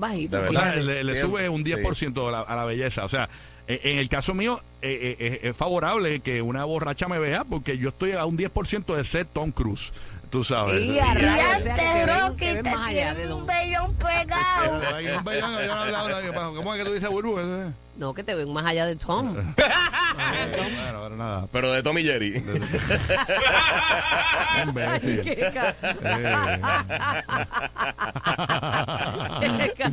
Bajito. 0.00 0.36
De 0.42 0.48
O 0.48 0.52
sea, 0.52 0.76
le, 0.76 1.04
le 1.04 1.14
Sí. 1.14 1.20
sube 1.20 1.48
un 1.48 1.64
10% 1.64 2.28
a 2.28 2.30
la, 2.30 2.40
a 2.40 2.56
la 2.56 2.64
belleza. 2.64 3.04
O 3.04 3.08
sea, 3.08 3.28
eh, 3.68 3.80
en 3.84 3.98
el 3.98 4.08
caso 4.08 4.34
mío, 4.34 4.60
eh, 4.82 5.16
eh, 5.18 5.40
es 5.44 5.56
favorable 5.56 6.20
que 6.20 6.42
una 6.42 6.64
borracha 6.64 7.08
me 7.08 7.18
vea 7.18 7.44
porque 7.44 7.78
yo 7.78 7.90
estoy 7.90 8.12
a 8.12 8.24
un 8.24 8.36
10% 8.36 8.94
de 8.96 9.04
ser 9.04 9.26
Tom 9.26 9.50
Cruise. 9.52 9.92
Tú 10.30 10.42
sabes. 10.42 10.82
Y 10.82 10.98
a 10.98 11.14
Diante, 11.14 11.70
te 11.74 12.06
Rocky, 12.06 12.46
te 12.46 12.62
tiene 12.62 13.34
un 13.34 13.46
vellón 13.46 13.94
pegado. 13.96 14.80
Ay, 14.94 15.06
un 15.08 15.24
bellón, 15.24 15.52
yo 16.24 16.32
no. 16.32 16.54
¿Cómo 16.54 16.72
es 16.74 16.80
que 16.82 16.86
tú 16.88 16.94
dices, 16.94 17.08
Burbu? 17.10 17.38
Eh, 17.92 17.98
No, 17.98 18.14
que 18.14 18.22
te 18.24 18.34
ven 18.34 18.52
más 18.52 18.64
allá 18.66 18.86
de 18.86 18.96
Tom. 18.96 19.34
Bueno, 20.12 21.00
pero 21.04 21.16
nada. 21.16 21.46
Pero 21.50 21.72
de 21.72 21.82
Tommy 21.82 22.02
Jerry. 22.02 22.34
Imbécil. 24.66 25.20
Qué 25.22 25.50
ca- 25.54 25.74
Eh. 25.80 26.32
qué 29.40 29.72
ca- 29.72 29.90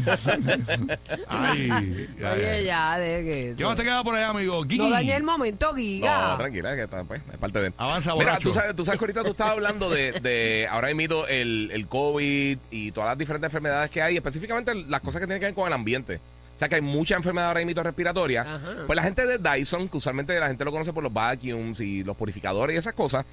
Ay, 1.27 1.69
ay, 1.71 2.07
Oye, 2.33 2.49
ay. 2.49 2.65
ya, 2.65 2.97
de 2.97 3.23
que. 3.23 3.53
¿Qué 3.57 3.63
más 3.63 3.75
te 3.77 3.83
queda 3.83 4.03
por 4.03 4.15
ahí, 4.15 4.23
amigo? 4.23 4.61
Gui. 4.63 4.77
No 4.77 4.89
dañé 4.89 5.15
el 5.15 5.23
momento, 5.23 5.73
Giga. 5.73 6.29
No, 6.31 6.37
tranquila, 6.37 6.75
que 6.75 6.83
está, 6.83 7.03
pues, 7.03 7.21
es 7.31 7.37
parte 7.37 7.59
de. 7.61 7.73
Avanza, 7.77 8.13
Mira, 8.13 8.25
borracho. 8.25 8.49
tú 8.49 8.53
sabes, 8.53 8.75
tú 8.75 8.83
sabes 8.85 8.99
que 8.99 9.05
ahorita 9.05 9.23
tú 9.23 9.31
estabas 9.31 9.53
hablando 9.53 9.89
de, 9.89 10.11
de 10.13 10.67
ahora 10.69 10.93
mismo 10.93 11.25
el, 11.27 11.69
el 11.73 11.87
COVID 11.87 12.57
y 12.71 12.91
todas 12.91 13.09
las 13.11 13.17
diferentes 13.17 13.47
enfermedades 13.47 13.89
que 13.89 14.01
hay, 14.01 14.17
específicamente 14.17 14.73
las 14.75 15.01
cosas 15.01 15.21
que 15.21 15.27
tienen 15.27 15.39
que 15.39 15.45
ver 15.47 15.56
con 15.56 15.68
el 15.68 15.73
ambiente. 15.73 16.19
O 16.59 16.61
sea 16.61 16.68
que 16.68 16.75
hay 16.75 16.81
mucha 16.81 17.16
enfermedad 17.16 17.47
ahora 17.47 17.63
mismo 17.63 17.81
respiratoria. 17.81 18.42
Ajá. 18.42 18.83
Pues 18.85 18.97
la 18.97 19.04
gente 19.04 19.25
de 19.25 19.37
Dyson, 19.37 19.87
que 19.87 19.95
usualmente 19.95 20.37
la 20.37 20.49
gente 20.49 20.66
lo 20.66 20.73
conoce 20.73 20.92
por 20.92 21.01
los 21.01 21.13
vacuums 21.13 21.80
y 21.80 22.04
los 22.04 22.18
purificadores 22.18 22.75
y 22.75 22.78
esas 22.78 22.94
cosas, 22.94 23.25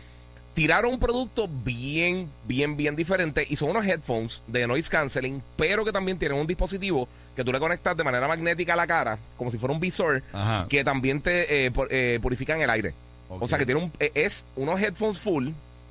tiraron 0.55 0.93
un 0.93 1.01
producto 1.01 1.49
bien, 1.49 2.31
bien, 2.47 2.77
bien 2.77 2.95
diferente 2.95 3.45
y 3.51 3.57
son 3.57 3.71
unos 3.71 3.85
headphones 3.85 4.45
de 4.47 4.69
noise 4.69 4.89
canceling, 4.89 5.43
pero 5.57 5.85
que 5.85 5.91
también 5.91 6.21
tienen 6.21 6.39
un 6.39 6.47
dispositivo 6.47 7.09
que 7.35 7.43
tú 7.43 7.51
le 7.51 7.59
conectas 7.59 7.97
de 7.97 8.05
manera 8.05 8.29
magnética 8.29 8.75
a 8.75 8.77
la 8.77 8.87
cara, 8.87 9.19
como 9.37 9.51
si 9.51 9.59
fuera 9.59 9.75
un 9.75 9.81
visor, 9.81 10.23
Ajá. 10.33 10.67
que 10.69 10.85
también 10.85 11.21
te 11.21 11.67
eh, 11.67 11.73
eh, 11.91 12.21
purifican 12.23 12.63
el 12.63 12.71
aire. 12.71 12.95
O 13.29 13.49
sea 13.49 13.59
que 13.59 13.67
tiene 13.67 13.83
un, 13.83 13.93
eh, 13.99 14.13
es 14.15 14.45
unos 14.55 14.81
headphones 14.81 15.19
full, 15.19 15.49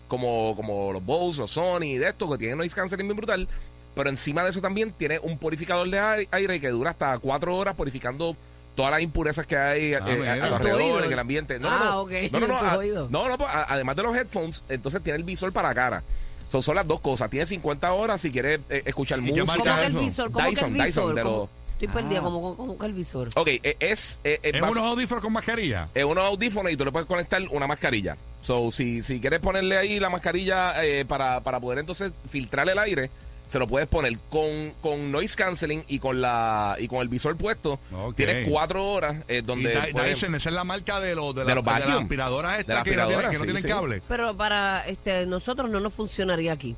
como, 0.08 0.56
como 0.56 0.94
los 0.94 1.04
Bose, 1.04 1.42
los 1.42 1.51
Sony, 1.51 1.98
de 2.00 2.08
estos 2.08 2.32
que 2.32 2.38
tienen 2.38 2.58
noise 2.58 2.74
canceling 2.74 3.08
bien 3.08 3.18
brutal. 3.18 3.50
Pero 3.96 4.10
encima 4.10 4.44
de 4.44 4.50
eso 4.50 4.62
también 4.62 4.92
tiene 4.92 5.20
un 5.20 5.38
purificador 5.38 5.90
de 5.90 6.00
ai- 6.00 6.28
aire 6.32 6.60
que 6.60 6.70
dura 6.70 6.92
hasta 6.92 7.18
cuatro 7.20 7.56
horas 7.56 7.75
purificando 7.75 8.36
todas 8.75 8.92
las 8.92 9.02
impurezas 9.02 9.48
que 9.48 9.56
hay 9.58 9.94
eh, 9.94 9.98
Ah, 10.02 10.06
a- 10.06 10.10
mira. 10.16 10.32
a, 10.32 10.36
¿En 10.36 10.42
tu 10.44 10.48
tu 10.50 10.56
alrededor, 10.56 11.06
en 11.06 11.12
el 11.14 11.20
ambiente. 11.20 11.60
No, 11.60 11.70
Ah, 11.70 11.80
no, 11.80 11.86
no. 11.92 12.00
ok, 12.02 12.12
No, 12.32 12.40
no, 12.42 12.48
no, 12.48 12.58
a- 12.58 12.78
no, 13.10 13.28
no, 13.30 13.38
pues, 13.38 13.50
a- 13.50 13.74
además 13.74 13.96
de 13.96 14.04
los 14.04 14.16
headphones, 14.16 14.64
entonces 14.70 15.02
tiene 15.02 15.18
el 15.18 15.24
visor 15.24 15.54
para 15.54 15.70
la 15.70 15.74
cara. 15.75 16.04
Son, 16.50 16.62
son 16.62 16.75
las 16.75 16.86
dos 16.86 17.00
cosas. 17.02 17.30
Tiene 17.32 17.46
50 17.46 17.92
horas 17.94 18.22
si 18.22 18.32
quieres 18.32 18.62
eh, 18.70 18.84
escuchar 18.86 19.20
¿Y 19.20 19.34
qué 19.34 19.42
música. 19.44 19.64
¿Cómo 19.64 19.80
que 19.80 19.86
el 19.88 19.94
visor? 19.94 20.32
¿Cómo 20.32 20.46
Dyson, 20.50 20.74
que 20.74 20.80
el 20.82 20.86
visor? 20.86 21.16
Dyson, 21.16 21.16
de 21.16 21.48
Estoy 21.75 21.88
perdida, 21.90 22.22
¿cómo, 22.22 22.56
cómo 22.56 22.78
que 22.78 22.86
el 22.86 22.94
visor? 22.94 23.30
Ok, 23.36 23.48
eh, 23.48 23.75
es, 23.82 24.20
eh, 24.24 24.40
eh, 24.44 24.52
¿Es 24.54 24.62
bas- 24.62 24.72
unos 24.72 24.84
audífonos 24.84 25.22
con 25.24 25.34
mascarilla? 25.34 25.90
es 25.94 26.06
unos 26.06 26.24
audífonos 26.24 26.72
y 26.72 26.78
tú 26.78 26.86
le 26.86 26.92
puedes 26.92 27.06
conectar 27.08 27.42
una 27.52 27.68
mascarilla. 27.68 28.16
So, 28.44 28.72
si, 28.72 29.04
si 29.04 29.20
quieres 29.20 29.42
ponerle 29.42 29.78
ahí 29.78 30.00
la 30.00 30.10
mascarilla 30.10 30.86
eh, 30.86 31.04
para, 31.06 31.42
para 31.42 31.60
poder 31.60 31.80
entonces 31.80 32.12
filtrar 32.30 32.70
el 32.70 32.78
aire, 32.80 33.10
se 33.48 33.60
lo 33.60 33.68
puedes 33.68 33.88
poner 33.88 34.18
con, 34.30 34.72
con 34.82 35.12
noise 35.12 35.36
canceling 35.36 35.84
y 35.88 36.00
con 36.00 36.20
la 36.22 36.75
y 36.80 36.88
con 36.88 37.00
el 37.02 37.08
visor 37.10 37.38
puesto. 37.38 37.80
Tienes 38.16 38.48
cuatro 38.50 38.86
horas 38.88 39.18
eh, 39.28 39.38
Y 39.38 39.42
donde 39.42 39.70
Dyson, 39.94 40.36
esa 40.36 40.50
es 40.50 40.56
la 40.56 40.64
marca 40.64 41.00
de 41.00 41.16
los, 41.16 41.36
de 41.36 41.42
De 41.44 41.50
la- 41.50 41.56
los 41.56 41.66
de 41.66 41.72
las 41.72 41.90
aspiradoras 42.02 42.54
De 42.56 42.60
estas 42.62 42.75
las 42.78 42.84
que, 42.84 42.90
no 42.96 43.08
tienen, 43.08 43.25
aspiradoras, 43.25 43.32
que 43.32 43.38
no 43.38 43.42
sí, 43.42 43.46
tienen 43.46 43.62
sí. 43.64 43.68
cable. 43.70 44.02
Pero 44.08 44.36
para 44.36 44.88
este, 44.88 45.25
nosotros 45.25 45.70
no 45.70 45.80
nos 45.80 45.94
funcionaría 45.94 46.54
aquí. 46.54 46.75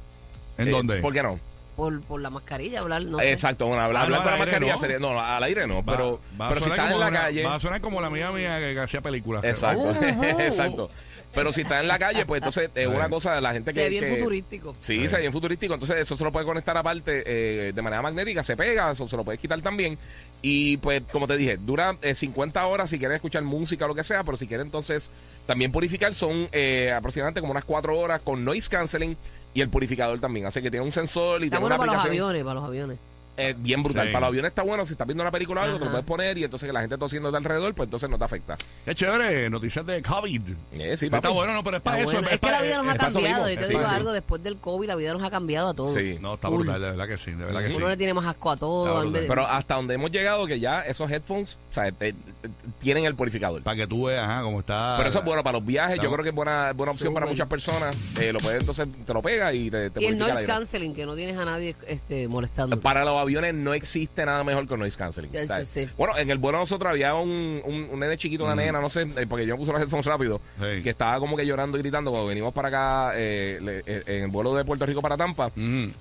¿En 0.58 0.68
eh, 0.68 0.72
dónde? 0.72 0.98
¿Por 1.02 1.14
qué 1.14 1.24
no? 1.24 1.40
Por, 1.76 2.02
por 2.02 2.20
la 2.20 2.32
mascarilla, 2.32 2.80
hablar, 2.80 3.04
no 3.04 3.20
sé. 3.20 3.32
Exacto, 3.32 3.68
bueno, 3.68 3.84
hablar, 3.84 4.06
Ah, 4.06 4.10
no, 4.10 4.16
hablar 4.16 4.24
con 4.24 4.40
la 4.40 4.46
mascarilla 4.46 4.74
no. 4.74 4.78
sería. 4.80 4.98
No, 5.00 5.20
al 5.22 5.44
aire 5.44 5.68
no, 5.68 5.86
Va- 5.86 5.94
pero, 5.96 6.20
va 6.42 6.50
pero 6.50 6.62
si 6.62 6.70
estás 6.72 6.92
en 6.92 7.00
la 7.00 7.08
una- 7.08 7.20
calle. 7.20 7.44
Va 7.44 7.54
a 7.56 7.60
sonar 7.60 7.82
como 7.82 8.02
la 8.02 8.08
amiga 8.08 8.32
mía 8.32 8.58
que, 8.60 8.74
que 8.74 8.80
hacía 8.80 9.02
películas. 9.02 9.44
Exacto, 9.44 9.84
Uh, 9.84 9.90
uh, 9.90 10.36
uh. 10.36 10.40
exacto. 10.42 10.90
Pero 11.34 11.52
si 11.52 11.62
está 11.62 11.80
en 11.80 11.88
la 11.88 12.00
calle, 12.00 12.26
pues 12.26 12.40
entonces 12.40 12.70
es 12.74 12.88
una 12.88 13.10
cosa 13.10 13.36
de 13.36 13.42
la 13.42 13.54
gente 13.54 13.72
que. 13.72 13.80
Se 13.80 13.84
ve 13.84 13.90
bien 13.90 14.04
que- 14.06 14.16
futurístico. 14.18 14.76
Sí, 14.80 15.08
se 15.08 15.16
ve 15.18 15.22
bien 15.24 15.34
futurístico. 15.34 15.74
Entonces, 15.76 15.98
eso 15.98 16.18
se 16.18 16.24
lo 16.24 16.32
puede 16.32 16.46
conectar 16.46 16.76
aparte 16.76 17.24
eh, 17.26 17.72
de 17.74 17.82
manera 17.82 18.02
magnética, 18.02 18.44
se 18.44 18.58
pega, 18.58 18.92
eso 18.92 19.08
se 19.08 19.16
lo 19.18 19.24
puedes 19.24 19.40
quitar 19.40 19.62
también. 19.62 19.98
Y 20.42 20.78
pues, 20.78 21.04
como 21.12 21.28
te 21.28 21.38
dije, 21.38 21.58
dura 21.58 21.96
eh, 22.02 22.16
50 22.16 22.66
horas 22.66 22.90
si 22.90 22.98
quieres 22.98 23.16
escuchar 23.16 23.44
música 23.44 23.86
o 23.86 23.88
lo 23.90 23.96
que 23.96 24.04
sea, 24.04 24.24
pero 24.24 24.38
si 24.38 24.48
quieres 24.48 24.66
entonces 24.66 25.12
también 25.46 25.72
purificar, 25.72 26.14
son 26.14 26.48
eh, 26.52 26.92
aproximadamente 26.92 27.42
como 27.42 27.52
unas 27.52 27.66
4 27.66 27.98
horas 27.98 28.22
con 28.24 28.44
noise 28.44 28.70
canceling 28.70 29.16
y 29.54 29.62
el 29.62 29.70
purificador 29.70 30.20
también. 30.20 30.46
Así 30.48 30.62
que 30.62 30.72
tiene 30.72 30.86
un 30.86 30.92
sensor 30.92 31.42
y 31.42 31.46
Está 31.46 31.58
tiene 31.58 31.62
bueno 31.62 31.76
una 31.76 31.78
para 31.78 31.92
los 31.94 32.02
aplicación 32.06 32.26
aviones, 32.30 32.44
para 32.44 32.56
los 32.56 32.64
aviones. 32.70 32.98
Eh, 33.38 33.56
bien 33.58 33.84
brutal. 33.84 34.08
Sí. 34.08 34.14
Para 34.14 34.22
los 34.22 34.28
aviones 34.30 34.50
está 34.50 34.64
bueno. 34.64 34.86
Si 34.86 34.92
estás 34.94 35.08
viendo 35.08 35.24
una 35.24 35.32
película 35.32 35.62
o 35.62 35.64
algo, 35.64 35.76
te 35.78 35.82
lo 35.82 35.86
Ajá. 35.86 35.92
puedes 35.94 36.06
poner 36.08 36.38
y 36.38 36.44
entonces 36.44 36.68
que 36.68 36.74
la 36.74 36.82
gente 36.82 36.98
tosiendo 36.98 37.32
de 37.32 37.38
alrededor, 37.38 37.74
pues 37.74 37.88
entonces 37.88 38.10
no 38.10 38.18
te 38.18 38.24
afecta. 38.24 38.58
Qué 38.86 38.96
chévere, 38.96 39.50
noticias 39.50 39.86
de 39.86 40.02
COVID. 40.02 40.42
Eh, 40.74 40.98
sí, 40.98 41.06
Está 41.08 41.30
bueno, 41.30 41.54
no, 41.54 41.64
pero 41.64 41.78
es 41.78 41.82
Está 41.82 41.92
para 41.92 42.04
eso. 42.04 42.12
bueno. 42.14 42.28
Es 42.30 42.40
que 42.40 42.52
la 42.52 42.62
vida 42.62 42.78
nos 42.78 42.88
es 42.88 42.94
ha 42.94 42.98
cambiado. 42.98 43.50
Yo 43.50 43.56
te 43.60 43.64
Sí, 43.68 43.74
digo 43.74 43.86
sí. 43.86 43.96
algo, 43.96 44.12
después 44.12 44.44
del 44.44 44.58
COVID 44.58 44.88
la 44.88 44.96
vida 44.96 45.14
nos 45.14 45.24
ha 45.24 45.30
cambiado 45.32 45.70
a 45.70 45.74
todos. 45.74 45.96
Sí. 45.96 46.18
No, 46.22 46.34
está 46.36 46.48
Full. 46.50 46.58
brutal, 46.64 46.82
de 46.82 46.88
verdad 46.90 47.08
que 47.08 47.18
sí, 47.18 47.32
de 47.32 47.46
verdad 47.46 47.62
que 47.62 47.68
sí. 47.70 47.74
Uno 47.76 47.88
le 47.90 47.98
tiene 47.98 48.14
más 48.14 48.26
asco 48.26 48.52
a 48.52 48.58
todo. 48.58 49.04
en 49.04 49.12
vez 49.14 49.22
de- 49.24 49.28
Pero 49.28 49.46
hasta 49.48 49.76
donde 49.76 49.94
hemos 49.96 50.12
llegado, 50.12 50.46
que 50.48 50.60
ya 50.60 50.82
esos 50.82 51.10
headphones 51.12 51.60
o 51.72 51.74
sea, 51.74 51.88
eh, 52.00 52.14
tienen 52.80 53.06
el 53.06 53.16
purificador. 53.16 53.62
Para 53.62 53.76
que 53.78 53.88
tú 53.88 54.06
veas, 54.06 54.24
ajá, 54.24 54.42
cómo 54.42 54.60
está. 54.60 54.96
Pero 54.98 55.10
eso 55.10 55.20
es 55.20 55.26
bueno 55.26 55.44
para 55.44 55.58
los 55.58 55.66
viajes. 55.66 56.00
Yo 56.02 56.12
creo 56.12 56.24
que 56.24 56.30
es 56.30 56.36
buena, 56.36 56.72
buena 56.74 56.92
opción 56.92 57.14
para 57.14 57.26
muchas 57.26 57.48
personas. 57.48 57.96
Eh, 58.20 58.32
lo 58.34 58.40
puedes, 58.40 58.60
entonces 58.62 58.88
te 59.06 59.14
lo 59.14 59.22
pega 59.22 59.54
y 59.54 59.70
te, 59.70 59.90
te 59.90 60.02
y 60.02 60.06
el 60.08 60.18
noise 60.18 60.46
canceling, 60.46 60.94
que 60.96 61.06
no 61.06 61.16
tienes 61.16 61.38
a 61.38 61.46
nadie 61.46 61.76
este, 61.88 62.28
molestando. 62.28 62.80
Para 62.80 63.04
los 63.04 63.27
aviones 63.28 63.54
no 63.54 63.74
existe 63.74 64.26
nada 64.26 64.44
mejor 64.44 64.68
que 64.68 64.76
noise 64.78 64.98
canceling. 64.98 65.32
Bueno, 65.98 66.18
en 66.18 66.30
el 66.32 66.38
vuelo 66.38 66.58
nosotros 66.60 66.90
había 66.90 67.14
un, 67.16 67.62
un, 67.64 67.88
un 67.92 68.00
nene 68.00 68.18
chiquito, 68.18 68.44
una 68.46 68.56
nena, 68.56 68.82
no 68.82 68.90
sé, 68.90 69.02
eh, 69.16 69.26
porque 69.30 69.46
yo 69.46 69.54
me 69.56 69.60
puse 69.60 69.72
los 69.72 69.82
headphones 69.82 70.06
rápido, 70.06 70.42
Sí. 70.60 70.82
que 70.84 70.90
estaba 70.90 71.20
como 71.20 71.38
que 71.38 71.46
llorando 71.46 71.78
y 71.78 71.82
gritando 71.82 72.12
cuando 72.12 72.28
venimos 72.28 72.54
para 72.54 72.68
acá 72.70 73.12
eh, 73.16 73.60
le- 73.62 73.84
eh, 73.86 74.04
en 74.08 74.24
el 74.26 74.30
vuelo 74.32 74.54
de 74.56 74.66
Puerto 74.66 74.86
Rico 74.86 75.02
para 75.02 75.18
Tampa. 75.18 75.52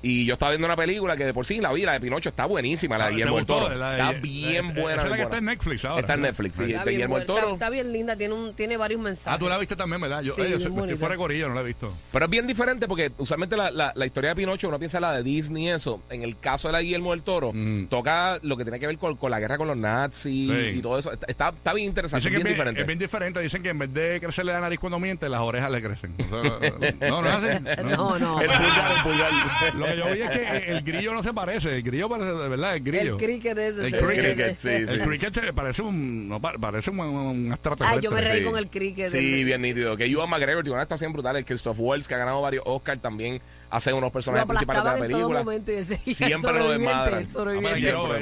Y 0.02 0.24
yo 0.24 0.34
estaba 0.34 0.50
viendo 0.52 0.66
una 0.66 0.76
película 0.76 1.16
que 1.16 1.24
de 1.26 1.34
por 1.34 1.44
sí 1.46 1.60
la 1.60 1.72
vi, 1.72 1.82
la 1.82 1.92
de 1.92 2.00
Pinocho, 2.00 2.28
está 2.28 2.46
buenísima, 2.46 2.96
la 2.98 3.04
Ah, 3.04 3.06
de 3.08 3.12
¿te 3.12 3.16
Guillermo 3.16 3.36
del? 3.36 3.46
Toro. 3.46 3.68
La 3.74 3.90
de- 3.90 3.96
Está 4.00 4.12
bien 4.20 4.74
buena. 4.74 4.92
esa 4.94 5.04
es 5.04 5.10
la 5.10 5.16
que 5.16 5.22
está 5.22 5.38
en 5.38 5.44
Netflix 5.46 5.84
ahora. 5.84 6.00
Está 6.00 6.14
en. 6.14 6.20
Netflix, 6.22 6.56
sí. 6.56 6.64
Está 6.64 6.84
de 6.84 6.90
Guillermo 6.92 7.16
del 7.18 7.26
Toro. 7.26 7.52
está, 7.54 7.70
bien 7.70 7.92
linda, 7.92 8.16
tiene, 8.16 8.34
un, 8.34 8.54
tiene 8.54 8.76
varios 8.76 9.00
mensajes. 9.00 9.34
Ah, 9.34 9.38
tú 9.38 9.48
la 9.48 9.58
viste 9.58 9.76
también, 9.76 10.00
¿verdad? 10.00 10.22
Yo, 10.22 10.34
Sí, 10.34 10.42
eh, 10.42 10.58
yo 10.58 10.70
fuera 10.96 11.14
de 11.14 11.16
corillo, 11.16 11.48
no 11.48 11.54
la 11.54 11.60
he 11.60 11.64
visto. 11.64 11.92
Pero 12.12 12.24
es 12.24 12.30
bien 12.30 12.46
diferente 12.46 12.86
porque 12.88 13.10
usualmente 13.18 13.56
la, 13.56 13.70
la, 13.70 13.92
la 13.94 14.06
historia 14.06 14.30
de 14.30 14.36
Pinocho, 14.36 14.68
uno 14.68 14.78
piensa 14.78 14.98
en 14.98 15.02
la 15.02 15.12
de 15.12 15.22
Disney 15.22 15.64
y 15.64 15.68
eso. 15.70 16.02
En 16.10 16.22
el 16.22 16.38
caso 16.38 16.68
de 16.68 16.72
la 16.72 16.82
Guillermo 16.82 17.12
del 17.16 17.24
Toro, 17.24 17.52
Mm. 17.52 17.86
toca 17.86 18.38
lo 18.42 18.56
que 18.56 18.64
tiene 18.64 18.78
que 18.78 18.86
ver 18.86 18.98
con, 18.98 19.16
con 19.16 19.30
la 19.30 19.40
guerra 19.40 19.58
con 19.58 19.66
los 19.68 19.76
nazis 19.76 20.50
Sí. 20.50 20.78
y 20.78 20.80
todo 20.82 20.98
eso. 20.98 21.12
Está, 21.12 21.26
está, 21.28 21.48
está 21.50 21.72
bien 21.72 21.88
interesante, 21.88 22.20
Dicen 22.28 22.32
que 22.32 22.36
bien, 22.38 22.46
es 22.46 22.50
bien, 22.50 22.54
diferente. 22.56 22.80
es 22.80 22.86
bien 22.86 22.98
diferente. 22.98 23.40
Dicen 23.40 23.62
que 23.62 23.68
en 23.70 23.78
vez 23.78 23.92
de 23.94 24.20
crecerle 24.20 24.52
la 24.52 24.60
nariz 24.60 24.78
cuando 24.78 24.98
miente, 24.98 25.28
las 25.28 25.40
orejas 25.40 25.70
le 25.70 25.82
crecen. 25.82 26.14
O 26.18 26.42
sea, 26.42 27.08
no, 27.10 27.22
no 27.22 27.28
es 27.28 27.34
así. 27.34 27.64
No, 27.96 28.18
no. 28.18 28.40
El 28.40 28.48
pulgar, 28.48 28.92
el 28.96 29.02
pulgar. 29.02 29.32
Lo 29.74 29.86
que 29.86 29.96
yo 29.96 30.04
vi 30.14 30.20
es 30.22 30.30
que 30.30 30.70
el 30.72 30.82
grillo 30.82 31.14
no 31.14 31.22
se 31.22 31.32
parece. 31.32 31.76
El 31.76 31.82
grillo 31.82 32.08
parece 32.08 32.30
de 32.32 32.48
verdad, 32.48 32.76
el 32.76 32.82
grillo. 32.82 33.16
El 33.18 33.24
cricket 33.24 33.58
ese. 33.58 33.86
El 33.86 33.96
cricket, 33.96 34.58
sí, 34.58 34.68
El 34.68 35.00
cricket 35.02 35.32
se- 35.34 35.52
parece 35.52 35.82
un, 35.82 36.28
no, 36.28 36.40
pa- 36.40 36.54
parece 36.60 36.90
un, 36.90 37.00
un 37.00 37.52
extraterrestre. 37.52 37.98
Ay, 37.98 38.02
yo 38.04 38.10
me 38.10 38.20
reí 38.20 38.40
Sí. 38.40 38.44
con 38.44 38.58
el 38.58 38.68
cricket. 38.68 39.10
Sí, 39.10 39.40
El- 39.40 39.44
bien 39.44 39.62
nítido. 39.62 39.96
Que 39.96 40.04
Ewan 40.06 40.28
McGregor 40.28 40.62
tiene 40.62 40.74
una 40.74 40.82
actuación 40.82 41.12
brutal. 41.12 41.36
El 41.36 41.44
Christoph 41.44 41.76
Waltz, 41.78 42.08
que 42.08 42.14
ha 42.14 42.18
ganado 42.18 42.40
varios 42.42 42.64
Oscars, 42.66 43.00
también 43.00 43.40
hace 43.70 43.92
unos 43.92 44.08
Lo 44.08 44.12
personajes 44.12 44.46
principales 44.46 44.82
de 44.82 44.88
la 44.88 44.94
aplastaban 44.94 45.10
en 45.10 45.64
todo 45.64 45.80
película. 45.84 46.04
Siempre 46.14 46.52
lo 46.52 46.70
desmadran. 46.70 47.26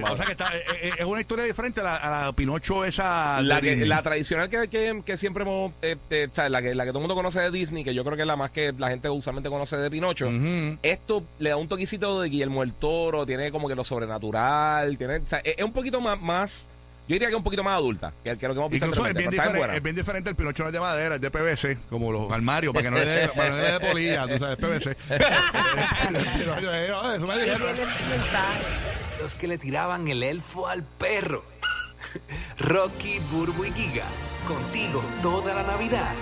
Ah, 0.05 0.13
o 0.13 0.17
sea 0.17 0.27
que 0.27 0.33
está, 0.33 0.57
eh, 0.57 0.65
eh, 0.83 0.91
es 0.99 1.05
una 1.05 1.21
historia 1.21 1.45
diferente 1.45 1.81
a 1.81 1.85
la, 1.85 1.97
a 1.97 2.27
la 2.27 2.33
Pinocho 2.33 2.85
esa. 2.85 3.43
La, 3.43 3.61
que, 3.61 3.77
tradicional 4.03 4.49
que, 4.49 4.69
que, 4.69 5.03
que 5.05 5.17
siempre 5.17 5.43
hemos, 5.43 5.73
eh, 5.83 5.97
eh, 6.11 6.29
o 6.31 6.35
sea, 6.35 6.49
la 6.49 6.63
que, 6.63 6.75
la 6.75 6.85
que 6.85 6.91
todo 6.91 6.99
el 6.99 7.03
mundo 7.03 7.15
conoce 7.15 7.41
de 7.41 7.51
Disney, 7.51 7.85
que 7.85 7.95
yo 7.95 8.05
creo 8.05 8.17
que 8.17 8.23
es 8.23 8.29
la 8.29 8.37
más 8.37 8.51
que 8.51 8.73
la 8.73 8.89
gente 8.89 9.09
usualmente 9.09 9.49
conoce 9.49 9.77
de 9.77 9.91
Pinocho, 9.91 10.31
esto 10.83 11.23
le 11.39 11.51
da 11.51 11.57
un 11.57 11.69
toquecito 11.69 12.21
de 12.21 12.29
Guillermo 12.29 12.63
el 12.63 12.73
Toro, 12.73 13.27
tiene 13.27 13.51
como 13.51 13.69
que 13.69 13.75
lo 13.75 13.85
sobrenatural, 13.85 14.97
tiene, 14.99 15.17
o 15.19 15.27
sea, 15.27 15.41
es, 15.41 15.55
es 15.59 15.65
un 15.65 15.73
poquito 15.73 16.01
más, 16.01 16.21
más, 16.21 16.69
yo 17.07 17.15
diría 17.15 17.29
que 17.29 17.35
es 17.35 17.39
un 17.39 17.45
poquito 17.45 17.63
más 17.63 17.75
adulta 17.75 18.13
que, 18.25 18.37
que 18.39 18.49
lo 18.49 18.55
que 18.55 18.61
hemos 18.61 18.71
visto 18.71 18.87
Incluso 18.87 19.07
es 19.07 19.15
bien, 19.15 19.31
diferente, 19.31 19.77
es 19.77 19.83
bien 19.83 19.97
diferente. 19.97 20.31
El 20.31 20.37
Pinocho 20.37 20.63
no 20.63 20.69
es 20.71 20.73
de 20.73 20.81
madera, 20.81 21.17
es 21.17 21.21
de 21.21 21.31
PVC, 21.31 21.79
como 21.91 22.11
los 22.11 22.33
armarios, 22.33 22.73
para 22.73 22.85
que 22.85 22.91
no 22.91 22.97
le 22.97 23.05
dé, 23.05 23.27
no 23.27 23.81
polilla, 23.81 24.27
tú 24.27 24.39
sabes, 24.39 24.57
PVC. 24.57 24.97
Eso 27.15 27.27
me. 27.27 27.37
Los 29.21 29.35
que 29.35 29.47
le 29.47 29.59
tiraban 29.59 30.09
el 30.09 30.23
elfo 30.23 30.67
al 30.67 30.83
perro. 30.83 31.45
Rocky, 32.59 33.19
Burbu 33.31 33.65
y 33.65 33.73
Giga, 33.73 34.07
contigo 34.47 35.05
toda 35.21 35.55
la 35.55 35.63
Navidad. 35.63 36.15